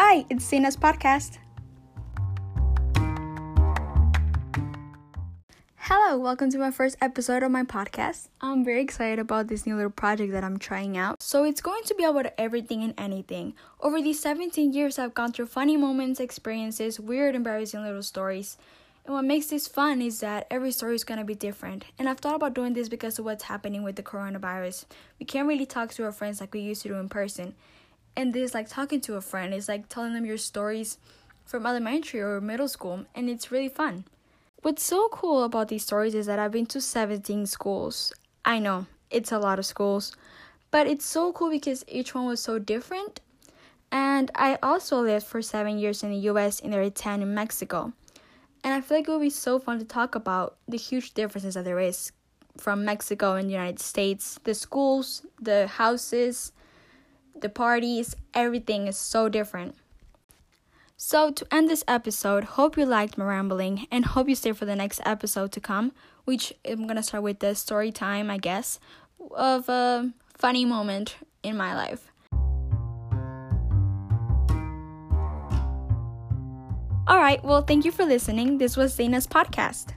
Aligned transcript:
Hi, 0.00 0.24
it's 0.30 0.48
Dana's 0.48 0.76
podcast. 0.76 1.38
Hello, 5.74 6.16
welcome 6.16 6.52
to 6.52 6.58
my 6.58 6.70
first 6.70 6.96
episode 7.00 7.42
of 7.42 7.50
my 7.50 7.64
podcast. 7.64 8.28
I'm 8.40 8.64
very 8.64 8.80
excited 8.80 9.18
about 9.18 9.48
this 9.48 9.66
new 9.66 9.74
little 9.74 9.90
project 9.90 10.30
that 10.30 10.44
I'm 10.44 10.56
trying 10.56 10.96
out. 10.96 11.20
So, 11.20 11.42
it's 11.42 11.60
going 11.60 11.82
to 11.82 11.96
be 11.96 12.04
about 12.04 12.32
everything 12.38 12.84
and 12.84 12.94
anything. 12.96 13.54
Over 13.80 14.00
these 14.00 14.20
17 14.20 14.72
years, 14.72 15.00
I've 15.00 15.14
gone 15.14 15.32
through 15.32 15.46
funny 15.46 15.76
moments, 15.76 16.20
experiences, 16.20 17.00
weird, 17.00 17.34
embarrassing 17.34 17.82
little 17.82 18.04
stories. 18.04 18.56
And 19.04 19.14
what 19.14 19.24
makes 19.24 19.46
this 19.46 19.66
fun 19.66 20.00
is 20.00 20.20
that 20.20 20.46
every 20.48 20.70
story 20.70 20.94
is 20.94 21.02
going 21.02 21.18
to 21.18 21.24
be 21.24 21.34
different. 21.34 21.86
And 21.98 22.08
I've 22.08 22.18
thought 22.20 22.36
about 22.36 22.54
doing 22.54 22.74
this 22.74 22.88
because 22.88 23.18
of 23.18 23.24
what's 23.24 23.44
happening 23.44 23.82
with 23.82 23.96
the 23.96 24.04
coronavirus. 24.04 24.84
We 25.18 25.26
can't 25.26 25.48
really 25.48 25.66
talk 25.66 25.90
to 25.94 26.04
our 26.04 26.12
friends 26.12 26.40
like 26.40 26.54
we 26.54 26.60
used 26.60 26.82
to 26.82 26.88
do 26.88 26.94
in 26.94 27.08
person 27.08 27.56
and 28.18 28.32
this 28.34 28.52
like 28.52 28.68
talking 28.68 29.00
to 29.00 29.14
a 29.14 29.20
friend 29.20 29.54
it's 29.54 29.68
like 29.68 29.88
telling 29.88 30.12
them 30.12 30.26
your 30.26 30.36
stories 30.36 30.98
from 31.46 31.64
elementary 31.64 32.20
or 32.20 32.40
middle 32.40 32.68
school 32.68 33.06
and 33.14 33.30
it's 33.30 33.52
really 33.52 33.68
fun. 33.68 34.04
What's 34.62 34.82
so 34.82 35.08
cool 35.12 35.44
about 35.44 35.68
these 35.68 35.84
stories 35.84 36.16
is 36.16 36.26
that 36.26 36.40
i've 36.40 36.50
been 36.50 36.66
to 36.66 36.80
17 36.80 37.46
schools. 37.46 38.12
I 38.44 38.58
know 38.58 38.86
it's 39.08 39.30
a 39.30 39.38
lot 39.38 39.60
of 39.60 39.64
schools 39.64 40.16
but 40.72 40.88
it's 40.88 41.06
so 41.06 41.32
cool 41.32 41.48
because 41.48 41.84
each 41.86 42.14
one 42.14 42.26
was 42.26 42.40
so 42.40 42.58
different. 42.58 43.20
And 43.92 44.32
i 44.34 44.58
also 44.64 45.00
lived 45.00 45.26
for 45.26 45.40
seven 45.40 45.78
years 45.78 46.02
in 46.02 46.10
the 46.10 46.18
us 46.28 46.58
and 46.58 46.72
there 46.72 46.82
are 46.82 46.90
10 46.90 47.22
in 47.22 47.32
mexico. 47.32 47.92
And 48.64 48.74
i 48.74 48.80
feel 48.80 48.98
like 48.98 49.08
it 49.08 49.12
would 49.12 49.20
be 49.20 49.30
so 49.30 49.60
fun 49.60 49.78
to 49.78 49.84
talk 49.84 50.16
about 50.16 50.56
the 50.66 50.76
huge 50.76 51.14
differences 51.14 51.54
that 51.54 51.64
there 51.64 51.78
is 51.78 52.10
from 52.56 52.84
mexico 52.84 53.36
and 53.36 53.48
the 53.48 53.52
united 53.52 53.78
states 53.78 54.40
the 54.42 54.52
schools 54.52 55.22
the 55.40 55.68
houses 55.68 56.50
the 57.38 57.48
parties, 57.48 58.16
everything 58.34 58.86
is 58.86 58.96
so 58.96 59.28
different. 59.28 59.74
So, 60.96 61.30
to 61.30 61.46
end 61.54 61.70
this 61.70 61.84
episode, 61.86 62.58
hope 62.58 62.76
you 62.76 62.84
liked 62.84 63.16
my 63.16 63.24
rambling 63.24 63.86
and 63.90 64.04
hope 64.04 64.28
you 64.28 64.34
stay 64.34 64.52
for 64.52 64.64
the 64.64 64.74
next 64.74 65.00
episode 65.04 65.52
to 65.52 65.60
come, 65.60 65.92
which 66.24 66.52
I'm 66.68 66.86
gonna 66.86 67.02
start 67.02 67.22
with 67.22 67.38
the 67.38 67.54
story 67.54 67.92
time, 67.92 68.30
I 68.30 68.38
guess, 68.38 68.80
of 69.30 69.68
a 69.68 70.10
funny 70.34 70.64
moment 70.64 71.16
in 71.42 71.56
my 71.56 71.74
life. 71.74 72.10
All 77.06 77.18
right, 77.18 77.42
well, 77.42 77.62
thank 77.62 77.84
you 77.84 77.92
for 77.92 78.04
listening. 78.04 78.58
This 78.58 78.76
was 78.76 78.94
Dana's 78.96 79.26
podcast. 79.26 79.94